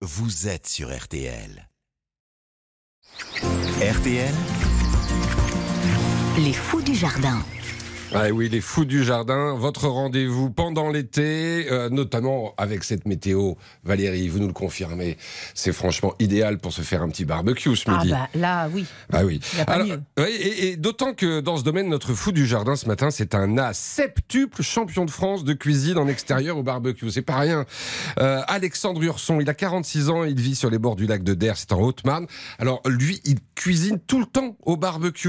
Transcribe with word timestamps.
vous 0.00 0.46
êtes 0.46 0.68
sur 0.68 0.96
RTL. 0.96 1.68
RTL, 3.82 4.34
Les 6.38 6.52
fous 6.52 6.82
du 6.82 6.94
jardin. 6.94 7.44
Ah 8.14 8.28
oui, 8.32 8.48
les 8.48 8.62
fous 8.62 8.86
du 8.86 9.04
jardin, 9.04 9.54
votre 9.54 9.86
rendez-vous 9.86 10.50
pendant 10.50 10.88
l'été, 10.90 11.66
euh, 11.70 11.90
notamment 11.90 12.54
avec 12.56 12.82
cette 12.82 13.06
météo. 13.06 13.52
Valérie, 13.84 14.28
vous 14.28 14.38
nous 14.38 14.46
le 14.46 14.52
confirmez, 14.54 15.18
c'est 15.54 15.72
franchement 15.74 16.14
idéal 16.18 16.58
pour 16.58 16.72
se 16.72 16.80
faire 16.80 17.02
un 17.02 17.08
petit 17.10 17.26
barbecue 17.26 17.76
ce 17.76 17.84
Ah 17.86 17.98
midi. 17.98 18.10
bah 18.10 18.28
là, 18.34 18.68
oui. 18.72 18.86
Ah 19.12 19.24
oui. 19.26 19.40
Y 19.56 19.60
a 19.60 19.64
pas 19.66 19.84
mieux. 19.84 20.00
oui, 20.18 20.24
et, 20.30 20.68
et 20.68 20.76
d'autant 20.76 21.12
que 21.12 21.40
dans 21.40 21.58
ce 21.58 21.64
domaine, 21.64 21.88
notre 21.88 22.14
fou 22.14 22.32
du 22.32 22.46
jardin 22.46 22.76
ce 22.76 22.86
matin, 22.86 23.10
c'est 23.10 23.34
un 23.34 23.72
septuple 23.74 24.62
champion 24.62 25.04
de 25.04 25.10
France 25.10 25.44
de 25.44 25.52
cuisine 25.52 25.98
en 25.98 26.08
extérieur 26.08 26.56
au 26.56 26.62
barbecue. 26.62 27.10
C'est 27.10 27.22
pas 27.22 27.36
rien. 27.38 27.66
Euh, 28.18 28.40
Alexandre 28.48 29.02
Urson, 29.02 29.38
il 29.40 29.50
a 29.50 29.54
46 29.54 30.08
ans, 30.08 30.24
il 30.24 30.40
vit 30.40 30.54
sur 30.54 30.70
les 30.70 30.78
bords 30.78 30.96
du 30.96 31.06
lac 31.06 31.22
de 31.22 31.34
Der, 31.34 31.56
c'est 31.58 31.72
en 31.72 31.80
Haute-Marne. 31.80 32.26
Alors 32.58 32.80
lui, 32.86 33.20
il 33.24 33.36
cuisine 33.54 33.98
tout 34.06 34.18
le 34.18 34.26
temps 34.26 34.56
au 34.64 34.76
barbecue. 34.78 35.28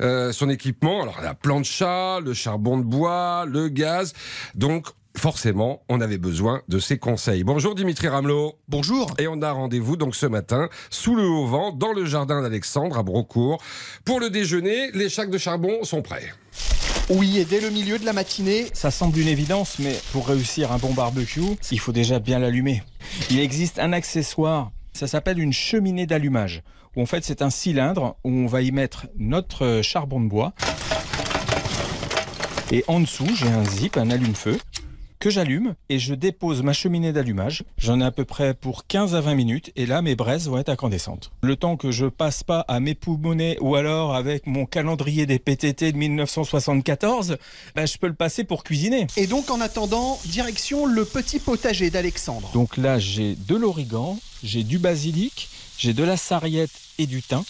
Euh, 0.00 0.30
son 0.32 0.48
équipement, 0.48 1.02
alors 1.02 1.20
la 1.22 1.34
plancha, 1.34 2.19
le 2.20 2.34
charbon 2.34 2.78
de 2.78 2.84
bois, 2.84 3.44
le 3.46 3.68
gaz. 3.68 4.12
Donc 4.54 4.88
forcément, 5.16 5.82
on 5.88 6.00
avait 6.00 6.18
besoin 6.18 6.62
de 6.68 6.78
ses 6.78 6.98
conseils. 6.98 7.44
Bonjour 7.44 7.74
Dimitri 7.74 8.08
Ramelot. 8.08 8.58
Bonjour. 8.68 9.14
Et 9.18 9.28
on 9.28 9.42
a 9.42 9.50
rendez-vous 9.52 9.96
donc 9.96 10.14
ce 10.14 10.26
matin, 10.26 10.68
sous 10.88 11.14
le 11.14 11.24
haut 11.24 11.46
vent, 11.46 11.72
dans 11.72 11.92
le 11.92 12.04
jardin 12.04 12.42
d'Alexandre, 12.42 12.98
à 12.98 13.02
Brocourt. 13.02 13.62
Pour 14.04 14.20
le 14.20 14.30
déjeuner, 14.30 14.90
les 14.92 15.08
chacs 15.08 15.30
de 15.30 15.38
charbon 15.38 15.84
sont 15.84 16.02
prêts. 16.02 16.32
Oui, 17.10 17.38
et 17.38 17.44
dès 17.44 17.60
le 17.60 17.70
milieu 17.70 17.98
de 17.98 18.06
la 18.06 18.12
matinée, 18.12 18.66
Ça 18.72 18.92
semble 18.92 19.18
une 19.18 19.26
évidence, 19.26 19.80
mais 19.80 19.98
pour 20.12 20.28
réussir 20.28 20.70
un 20.70 20.78
bon 20.78 20.94
barbecue, 20.94 21.40
il 21.72 21.80
faut 21.80 21.92
déjà 21.92 22.20
bien 22.20 22.38
l'allumer. 22.38 22.82
Il 23.30 23.40
existe 23.40 23.80
un 23.80 23.92
accessoire, 23.92 24.70
ça 24.92 25.08
s'appelle 25.08 25.40
une 25.40 25.52
cheminée 25.52 26.06
d'allumage. 26.06 26.62
En 26.96 27.06
fait, 27.06 27.24
c'est 27.24 27.42
un 27.42 27.50
cylindre 27.50 28.16
où 28.24 28.30
on 28.30 28.46
va 28.46 28.62
y 28.62 28.70
mettre 28.72 29.06
notre 29.16 29.64
euh, 29.64 29.82
charbon 29.82 30.20
de 30.20 30.28
bois. 30.28 30.54
Et 32.72 32.84
en 32.86 33.00
dessous, 33.00 33.26
j'ai 33.34 33.48
un 33.48 33.64
zip, 33.64 33.96
un 33.96 34.10
allume-feu 34.10 34.56
que 35.18 35.28
j'allume 35.28 35.74
et 35.88 35.98
je 35.98 36.14
dépose 36.14 36.62
ma 36.62 36.72
cheminée 36.72 37.12
d'allumage. 37.12 37.64
J'en 37.76 38.00
ai 38.00 38.04
à 38.04 38.12
peu 38.12 38.24
près 38.24 38.54
pour 38.54 38.86
15 38.86 39.14
à 39.14 39.20
20 39.20 39.34
minutes 39.34 39.72
et 39.76 39.84
là 39.84 40.00
mes 40.02 40.14
braises 40.14 40.48
vont 40.48 40.56
être 40.56 40.70
incandescentes. 40.70 41.30
Le 41.42 41.56
temps 41.56 41.76
que 41.76 41.90
je 41.90 42.06
passe 42.06 42.42
pas 42.42 42.60
à 42.68 42.80
m'époumoner 42.80 43.58
ou 43.60 43.74
alors 43.74 44.14
avec 44.14 44.46
mon 44.46 44.64
calendrier 44.66 45.26
des 45.26 45.38
PTT 45.38 45.92
de 45.92 45.98
1974, 45.98 47.36
bah, 47.74 47.86
je 47.86 47.98
peux 47.98 48.06
le 48.06 48.14
passer 48.14 48.44
pour 48.44 48.64
cuisiner. 48.64 49.08
et 49.16 49.26
donc 49.26 49.50
en 49.50 49.60
attendant, 49.60 50.18
direction 50.24 50.86
le 50.86 51.04
petit 51.04 51.38
potager 51.38 51.90
d'Alexandre. 51.90 52.50
Donc 52.54 52.76
là 52.78 52.98
j'ai 52.98 53.34
de 53.34 53.56
l'origan, 53.56 54.18
j'ai 54.42 54.62
du 54.62 54.78
basilic, 54.78 55.50
j'ai 55.76 55.92
de 55.92 56.04
la 56.04 56.16
sarriette 56.16 56.70
et 56.98 57.06
du 57.06 57.20
thym. 57.20 57.42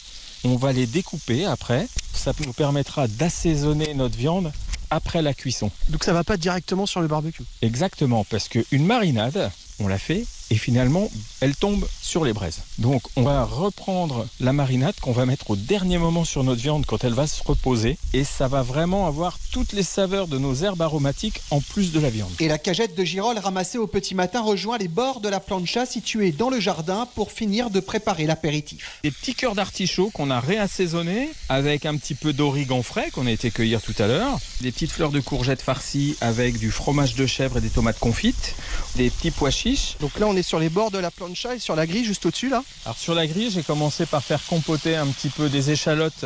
On 0.42 0.56
va 0.56 0.72
les 0.72 0.86
découper 0.86 1.44
après. 1.44 1.86
Ça 2.14 2.32
nous 2.44 2.54
permettra 2.54 3.06
d'assaisonner 3.06 3.94
notre 3.94 4.16
viande 4.16 4.50
après 4.90 5.22
la 5.22 5.34
cuisson. 5.34 5.70
Donc 5.88 6.04
ça 6.04 6.12
va 6.12 6.24
pas 6.24 6.36
directement 6.36 6.86
sur 6.86 7.00
le 7.00 7.08
barbecue. 7.08 7.42
Exactement, 7.62 8.24
parce 8.24 8.48
qu'une 8.48 8.84
marinade, 8.84 9.50
on 9.78 9.88
la 9.88 9.98
fait 9.98 10.26
et 10.50 10.56
finalement, 10.56 11.10
elle 11.40 11.54
tombe 11.54 11.86
sur 12.02 12.24
les 12.24 12.32
braises. 12.32 12.62
Donc, 12.78 13.02
on 13.16 13.22
va 13.22 13.44
reprendre 13.44 14.26
la 14.40 14.52
marinade 14.52 14.98
qu'on 15.00 15.12
va 15.12 15.24
mettre 15.24 15.50
au 15.50 15.56
dernier 15.56 15.96
moment 15.96 16.24
sur 16.24 16.42
notre 16.42 16.60
viande 16.60 16.86
quand 16.86 17.04
elle 17.04 17.14
va 17.14 17.28
se 17.28 17.42
reposer 17.42 17.96
et 18.12 18.24
ça 18.24 18.48
va 18.48 18.62
vraiment 18.62 19.06
avoir 19.06 19.38
toutes 19.52 19.72
les 19.72 19.84
saveurs 19.84 20.26
de 20.26 20.38
nos 20.38 20.54
herbes 20.56 20.82
aromatiques 20.82 21.40
en 21.50 21.60
plus 21.60 21.92
de 21.92 22.00
la 22.00 22.10
viande. 22.10 22.32
Et 22.40 22.48
la 22.48 22.58
cagette 22.58 22.96
de 22.96 23.04
girolles 23.04 23.38
ramassée 23.38 23.78
au 23.78 23.86
petit 23.86 24.14
matin 24.14 24.42
rejoint 24.42 24.76
les 24.76 24.88
bords 24.88 25.20
de 25.20 25.28
la 25.28 25.38
plancha 25.38 25.86
située 25.86 26.32
dans 26.32 26.50
le 26.50 26.58
jardin 26.58 27.06
pour 27.14 27.30
finir 27.30 27.70
de 27.70 27.78
préparer 27.78 28.26
l'apéritif. 28.26 28.98
Des 29.04 29.12
petits 29.12 29.34
cœurs 29.34 29.54
d'artichaut 29.54 30.10
qu'on 30.10 30.30
a 30.30 30.40
réassaisonnés 30.40 31.30
avec 31.48 31.86
un 31.86 31.96
petit 31.96 32.14
peu 32.14 32.32
d'origan 32.32 32.82
frais 32.82 33.10
qu'on 33.12 33.26
a 33.26 33.30
été 33.30 33.50
cueillir 33.52 33.80
tout 33.80 33.94
à 33.98 34.08
l'heure, 34.08 34.38
des 34.60 34.72
petites 34.72 34.90
fleurs 34.90 35.10
de 35.10 35.20
courgettes 35.20 35.62
farcies 35.62 36.16
avec 36.20 36.58
du 36.58 36.72
fromage 36.72 37.14
de 37.14 37.26
chèvre 37.26 37.58
et 37.58 37.60
des 37.60 37.70
tomates 37.70 38.00
confites, 38.00 38.56
des 38.96 39.10
petits 39.10 39.30
pois 39.30 39.50
chiches 39.50 39.96
Donc 40.00 40.18
là 40.18 40.26
on 40.26 40.36
est 40.36 40.39
sur 40.42 40.58
les 40.58 40.68
bords 40.68 40.90
de 40.90 40.98
la 40.98 41.10
plancha 41.10 41.54
et 41.54 41.58
sur 41.58 41.76
la 41.76 41.86
grille 41.86 42.04
juste 42.04 42.26
au-dessus 42.26 42.48
là. 42.48 42.62
Alors 42.84 42.96
sur 42.98 43.14
la 43.14 43.26
grille, 43.26 43.50
j'ai 43.50 43.62
commencé 43.62 44.06
par 44.06 44.22
faire 44.22 44.40
compoter 44.46 44.96
un 44.96 45.06
petit 45.06 45.28
peu 45.28 45.48
des 45.48 45.70
échalotes 45.70 46.24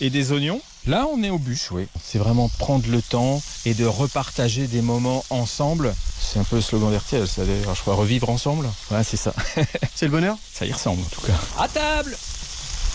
et 0.00 0.10
des 0.10 0.32
oignons. 0.32 0.60
Là, 0.86 1.06
on 1.12 1.22
est 1.22 1.30
aux 1.30 1.38
bûches, 1.38 1.72
oui. 1.72 1.88
C'est 2.02 2.18
vraiment 2.18 2.48
prendre 2.48 2.88
le 2.88 3.02
temps 3.02 3.42
et 3.64 3.74
de 3.74 3.84
repartager 3.84 4.66
des 4.68 4.82
moments 4.82 5.24
ensemble. 5.30 5.94
C'est 6.20 6.38
un 6.38 6.44
peu 6.44 6.56
le 6.56 6.62
slogan 6.62 6.92
d'RTL, 6.92 7.26
ça 7.26 7.44
d'ailleurs, 7.44 7.74
je 7.74 7.80
crois, 7.80 7.94
revivre 7.94 8.30
ensemble. 8.30 8.68
Ouais, 8.90 9.02
c'est 9.02 9.16
ça. 9.16 9.34
C'est 9.94 10.06
le 10.06 10.12
bonheur 10.12 10.36
Ça 10.52 10.64
y 10.64 10.72
ressemble 10.72 11.00
en 11.00 11.08
tout 11.08 11.22
cas. 11.22 11.32
À 11.58 11.66
table 11.66 12.16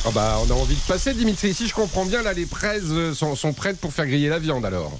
Ah 0.06 0.12
bah, 0.12 0.40
on 0.46 0.50
a 0.52 0.54
envie 0.54 0.76
de 0.76 0.82
passer, 0.82 1.14
Dimitri. 1.14 1.54
Si 1.54 1.68
je 1.68 1.74
comprends 1.74 2.06
bien, 2.06 2.22
là, 2.22 2.34
les 2.34 2.46
braises 2.46 2.92
euh, 2.92 3.14
sont, 3.14 3.36
sont 3.36 3.52
prêtes 3.52 3.80
pour 3.80 3.92
faire 3.92 4.08
griller 4.08 4.30
la 4.30 4.40
viande, 4.40 4.66
alors. 4.66 4.92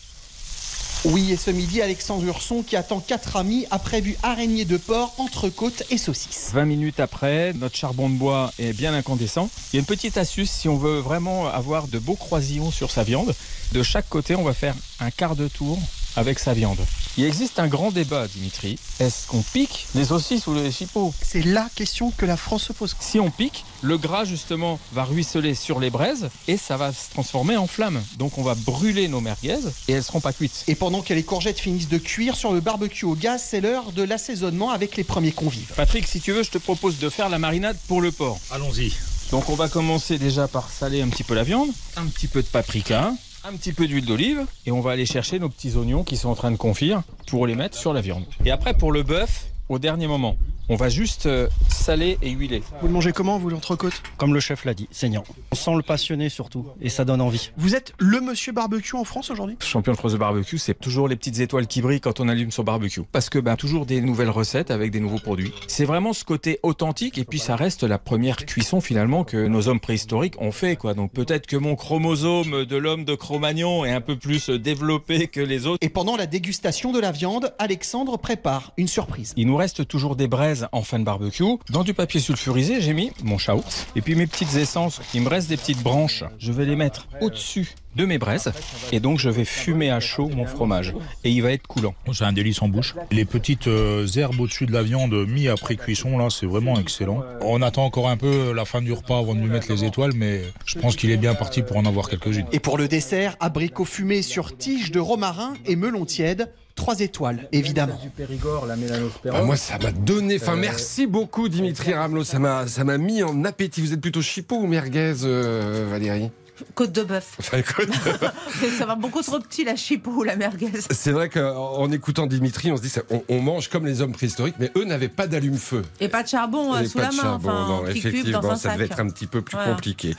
Oui, 1.04 1.32
et 1.32 1.36
ce 1.36 1.50
midi, 1.50 1.82
Alexandre 1.82 2.24
Urson, 2.26 2.62
qui 2.62 2.76
attend 2.76 3.00
quatre 3.00 3.36
amis, 3.36 3.66
a 3.72 3.80
prévu 3.80 4.16
araignée 4.22 4.66
de 4.66 4.78
porc, 4.78 5.16
entrecôte 5.18 5.82
et 5.90 5.98
saucisses. 5.98 6.52
20 6.54 6.66
minutes 6.66 7.00
après, 7.00 7.54
notre 7.54 7.76
charbon 7.76 8.08
de 8.08 8.14
bois 8.14 8.54
est 8.60 8.72
bien 8.74 8.94
incandescent. 8.94 9.50
Il 9.74 9.78
y 9.78 9.80
a 9.80 9.80
une 9.80 9.88
petite 9.88 10.18
astuce 10.18 10.52
si 10.52 10.70
on 10.70 10.78
veut 10.78 11.00
vraiment 11.00 11.48
avoir 11.48 11.88
de 11.88 11.98
beaux 11.98 12.16
croisillons 12.16 12.70
sur 12.70 12.92
sa 12.92 13.02
viande. 13.02 13.34
De 13.72 13.82
chaque 13.82 14.10
côté, 14.10 14.36
on 14.36 14.44
va 14.44 14.54
faire 14.54 14.76
un 15.00 15.10
quart 15.10 15.36
de 15.36 15.48
tour 15.48 15.80
avec 16.16 16.40
sa 16.40 16.54
viande. 16.54 16.80
Il 17.18 17.26
existe 17.26 17.60
un 17.60 17.68
grand 17.68 17.92
débat, 17.92 18.28
Dimitri. 18.28 18.80
Est-ce 19.00 19.28
qu'on 19.28 19.42
pique 19.42 19.88
les 19.96 20.06
saucisses 20.06 20.48
ou 20.48 20.54
les 20.54 20.72
chipots? 20.72 21.14
C'est 21.22 21.44
la 21.44 21.68
question 21.76 22.12
que 22.12 22.26
la 22.26 22.38
France 22.38 22.64
se 22.64 22.74
pose. 22.74 22.96
Si 23.00 23.20
on 23.20 23.30
pique, 23.30 23.66
le 23.82 23.98
gras 23.98 24.24
justement 24.24 24.80
va 24.94 25.04
ruisseler 25.04 25.56
sur 25.56 25.80
les 25.80 25.90
braises 25.90 26.30
et 26.48 26.56
ça 26.56 26.78
va 26.78 26.94
se 26.94 27.10
transformer 27.10 27.58
en 27.58 27.68
flamme. 27.68 28.02
Donc 28.18 28.38
on 28.38 28.44
va 28.44 28.56
brûler 28.56 29.08
nos 29.08 29.20
merguez 29.20 29.60
et 29.88 29.94
elles 29.94 30.04
seront 30.04 30.22
pas 30.22 30.32
cuites. 30.32 30.64
Et 30.68 30.76
pendant 30.76 31.02
que 31.02 31.14
les 31.14 31.24
courgettes 31.24 31.60
finissent 31.60 31.90
de 31.90 31.98
cuire 31.98 32.36
sur 32.36 32.54
le 32.54 32.62
barbecue 32.62 33.06
au 33.06 33.16
gaz, 33.16 33.44
c'est 33.50 33.62
l'heure 33.62 33.92
de 33.92 34.04
l'assaisonnement 34.04 34.72
avec 34.72 34.96
les 34.96 35.04
premiers 35.04 35.34
convives. 35.34 35.74
Patrick, 35.76 36.08
si 36.08 36.22
tu 36.22 36.32
veux, 36.32 36.44
je 36.44 36.52
te 36.52 36.58
propose 36.58 37.00
de 37.00 37.10
faire 37.10 37.30
la 37.30 37.40
marinade 37.40 37.78
pour 37.88 38.02
le 38.02 38.12
porc. 38.12 38.40
Allons-y. 38.52 38.94
Donc 39.32 39.50
on 39.50 39.56
va 39.56 39.70
commencer 39.70 40.18
déjà 40.18 40.48
par 40.48 40.70
saler 40.70 41.02
un 41.02 41.08
petit 41.08 41.24
peu 41.24 41.34
la 41.34 41.44
viande, 41.44 41.70
un 41.96 42.06
petit 42.06 42.28
peu 42.28 42.42
de 42.42 42.48
paprika, 42.48 43.14
un 43.44 43.54
petit 43.54 43.74
peu 43.74 43.88
d'huile 43.88 44.06
d'olive 44.06 44.46
et 44.66 44.72
on 44.72 44.82
va 44.82 44.92
aller 44.92 45.06
chercher 45.06 45.40
nos 45.40 45.50
petits 45.50 45.76
oignons 45.76 46.04
qui 46.04 46.18
sont 46.18 46.30
en 46.30 46.36
train 46.36 46.52
de 46.52 46.58
confire 46.58 47.02
pour 47.28 47.48
les 47.48 47.56
mettre 47.56 47.78
sur 47.78 47.94
la 47.94 48.02
viande. 48.02 48.26
Et 48.46 48.52
après 48.52 48.74
pour 48.74 48.92
le 48.92 49.04
bœuf, 49.04 49.48
au 49.70 49.80
dernier 49.80 50.08
moment, 50.08 50.38
on 50.72 50.78
va 50.78 50.88
juste 50.88 51.26
euh, 51.26 51.50
saler 51.68 52.18
et 52.22 52.30
huiler. 52.30 52.64
Vous 52.80 52.88
le 52.88 52.94
mangez 52.94 53.12
comment, 53.12 53.38
vous, 53.38 53.50
l'entrecôte? 53.50 54.02
Comme 54.16 54.34
le 54.34 54.40
chef 54.40 54.64
l'a 54.64 54.74
dit, 54.74 54.88
saignant. 54.90 55.26
On 55.52 55.56
sent 55.56 55.76
le 55.76 55.82
passionné 55.82 56.30
surtout, 56.30 56.66
et 56.80 56.88
ça 56.88 57.04
donne 57.04 57.20
envie. 57.20 57.52
Vous 57.58 57.76
êtes 57.76 57.92
le 58.00 58.22
monsieur 58.22 58.54
barbecue 58.54 58.96
en 58.96 59.04
France 59.04 59.32
aujourd'hui? 59.32 59.58
Champion 59.60 59.92
de 59.92 59.98
France 59.98 60.14
de 60.14 60.18
barbecue, 60.18 60.58
c'est 60.58 60.80
toujours 60.80 61.10
les 61.10 61.18
petites 61.18 61.42
étoiles 61.42 61.68
qui 61.68 61.82
brillent 61.82 62.00
quand 62.00 62.22
on 62.22 62.30
allume 62.30 62.52
son 62.52 62.64
barbecue. 62.64 63.02
Parce 63.12 63.30
que 63.30 63.38
ben, 63.38 63.58
toujours 63.58 63.86
des 63.86 64.00
nouvelles 64.00 64.30
recettes 64.30 64.72
avec 64.72 64.92
des 64.92 65.02
nouveaux 65.02 65.20
produits. 65.20 65.52
C'est 65.68 65.84
vraiment 65.84 66.14
ce 66.14 66.24
côté 66.24 66.58
authentique 66.64 67.18
et 67.18 67.26
puis 67.26 67.40
ça 67.40 67.58
reste 67.58 67.84
la 67.84 67.98
première 67.98 68.38
cuisson 68.38 68.80
finalement 68.80 69.26
que 69.26 69.48
nos 69.48 69.68
hommes 69.68 69.82
préhistoriques 69.82 70.40
ont 70.40 70.54
fait. 70.54 70.78
quoi. 70.78 70.94
Donc 70.94 71.12
peut-être 71.12 71.48
que 71.48 71.58
mon 71.58 71.76
chromosome 71.76 72.64
de 72.64 72.78
l'homme 72.78 73.04
de 73.04 73.16
Cro-Magnon 73.16 73.84
est 73.84 73.92
un 73.92 74.00
peu 74.00 74.18
plus 74.18 74.50
développé 74.50 75.28
que 75.28 75.42
les 75.42 75.68
autres. 75.68 75.80
Et 75.82 75.90
pendant 75.90 76.16
la 76.16 76.28
dégustation 76.28 76.94
de 76.94 77.02
la 77.02 77.12
viande, 77.12 77.54
Alexandre 77.60 78.18
prépare 78.18 78.72
une 78.78 78.88
surprise. 78.88 79.34
Il 79.36 79.48
nous 79.48 79.58
reste 79.58 79.86
toujours 79.86 80.16
des 80.16 80.30
braises 80.30 80.61
en 80.72 80.82
fin 80.82 81.00
de 81.00 81.04
barbecue. 81.04 81.44
Dans 81.70 81.84
du 81.84 81.94
papier 81.94 82.20
sulfurisé, 82.20 82.82
j'ai 82.82 82.94
mis 82.94 83.12
mon 83.24 83.38
chaours 83.38 83.88
et 83.96 84.02
puis 84.02 84.16
mes 84.16 84.28
petites 84.28 84.56
essences. 84.56 85.02
Il 85.14 85.22
me 85.22 85.30
reste 85.30 85.50
des 85.50 85.58
petites 85.58 85.82
branches. 85.82 86.24
Je 86.40 86.52
vais 86.52 86.66
les 86.66 86.76
mettre 86.76 87.08
au-dessus 87.22 87.70
de 87.96 88.06
mes 88.06 88.18
braises 88.18 88.52
et 88.92 89.00
donc 89.00 89.20
je 89.20 89.30
vais 89.30 89.44
fumer 89.44 89.92
à 89.92 90.00
chaud 90.00 90.30
mon 90.30 90.46
fromage 90.46 90.94
et 91.24 91.30
il 91.30 91.42
va 91.42 91.52
être 91.52 91.68
coulant. 91.68 91.94
C'est 92.14 92.24
un 92.24 92.32
délice 92.32 92.62
en 92.62 92.70
bouche. 92.70 92.96
Les 93.12 93.26
petites 93.26 93.68
euh, 93.68 94.08
herbes 94.16 94.40
au-dessus 94.40 94.66
de 94.66 94.72
la 94.72 94.84
viande 94.84 95.14
mis 95.28 95.48
après 95.48 95.76
cuisson, 95.76 96.18
là, 96.18 96.30
c'est 96.30 96.46
vraiment 96.46 96.80
excellent. 96.80 97.24
On 97.42 97.62
attend 97.62 97.86
encore 97.86 98.10
un 98.10 98.18
peu 98.18 98.54
la 98.54 98.66
fin 98.66 98.82
du 98.82 98.94
repas 98.94 99.20
avant 99.20 99.36
de 99.36 99.40
lui 99.40 99.50
mettre 99.50 99.72
les 99.72 99.84
étoiles, 99.84 100.14
mais 100.16 100.42
je 100.66 100.80
pense 100.80 100.96
qu'il 100.96 101.12
est 101.12 101.18
bien 101.18 101.36
parti 101.36 101.62
pour 101.62 101.78
en 101.78 101.86
avoir 101.86 102.10
quelques-unes. 102.10 102.46
Et 102.52 102.60
pour 102.60 102.78
le 102.78 102.88
dessert, 102.88 103.36
abricot 103.40 103.86
fumé 103.86 104.22
sur 104.22 104.58
tige 104.58 104.92
de 104.92 105.00
romarin 105.00 105.54
et 105.66 105.76
melon 105.76 106.06
tiède. 106.06 106.52
Trois 106.82 107.00
étoiles, 107.00 107.48
évidemment. 107.52 108.00
Du 108.02 108.10
Périgord, 108.10 108.66
la 108.66 108.76
mélanospéra. 108.76 109.38
Ah, 109.40 109.44
moi, 109.44 109.56
ça 109.56 109.78
m'a 109.78 109.92
donné 109.92 110.40
faim. 110.40 110.56
Merci 110.56 111.06
beaucoup, 111.06 111.48
Dimitri 111.48 111.94
Ramelot. 111.94 112.24
Ça 112.24 112.40
m'a, 112.40 112.66
ça 112.66 112.84
m'a 112.84 112.98
mis 112.98 113.22
en 113.22 113.46
appétit. 113.46 113.82
Vous 113.82 113.94
êtes 113.94 114.02
plutôt 114.02 114.24
chipot 114.24 114.56
ou 114.56 114.66
merguez, 114.66 115.14
euh, 115.24 115.86
Valérie? 115.92 116.32
Côte 116.76 116.92
de 116.92 117.04
bœuf. 117.04 117.36
Enfin, 117.40 117.58
Ça 118.78 118.86
va 118.86 118.96
beaucoup 118.96 119.22
trop 119.22 119.40
petit 119.40 119.64
la 119.64 119.76
chipot 119.76 120.12
ou 120.12 120.24
la 120.24 120.36
merguez. 120.36 120.70
C'est 120.92 121.12
vrai 121.12 121.30
qu'en 121.30 121.92
écoutant 121.92 122.28
Dimitri, 122.28 122.72
on 122.72 122.78
se 122.78 122.82
dit, 122.82 122.90
ça, 122.90 123.02
on, 123.10 123.24
on 123.30 123.40
mange 123.42 123.70
comme 123.70 123.86
les 123.86 124.02
hommes 124.02 124.12
préhistoriques, 124.12 124.56
mais 124.60 124.72
eux 124.78 124.84
n'avaient 124.86 125.08
pas 125.10 125.28
d'allume-feu. 125.28 125.84
Et 126.00 126.08
pas 126.08 126.22
de 126.24 126.28
charbon 126.28 126.76
euh, 126.76 126.82
Et 126.82 126.88
sous 126.88 126.98
pas 127.00 127.06
la 127.06 127.10
de 127.10 127.16
main, 127.16 127.22
charbon, 127.24 127.50
enfin, 127.50 127.68
non, 127.68 127.88
effectivement, 127.88 128.40
dans 128.42 128.52
un 128.52 128.56
ça 128.56 128.70
sac. 128.70 128.74
devait 128.74 128.86
être 128.86 129.00
un 129.00 129.10
petit 129.10 129.28
peu 129.28 129.42
plus 129.42 129.56
Voilà. 129.58 129.74
compliqué. 129.74 130.16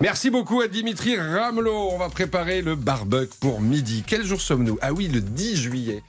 Merci 0.00 0.30
beaucoup 0.30 0.60
à 0.60 0.68
Dimitri 0.68 1.16
Ramelot. 1.16 1.90
On 1.92 1.98
va 1.98 2.08
préparer 2.08 2.60
le 2.62 2.74
barbecue 2.74 3.36
pour 3.40 3.60
midi. 3.60 4.02
Quel 4.06 4.24
jour 4.24 4.40
sommes-nous? 4.40 4.78
Ah 4.82 4.92
oui, 4.92 5.08
le 5.08 5.20
10 5.20 5.56
juillet. 5.56 6.02